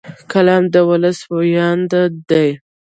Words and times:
قلم 0.31 0.63
د 0.73 0.75
ولس 0.89 1.19
ویاند 1.33 1.91
دی 2.29 2.47